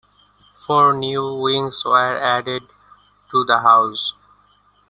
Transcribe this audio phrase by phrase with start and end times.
[0.65, 2.63] Four new wings were added
[3.29, 4.15] to the house.